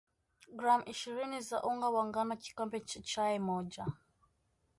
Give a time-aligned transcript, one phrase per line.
[0.51, 3.85] gram ishirini za unga wa ngano kikombe cha chai moja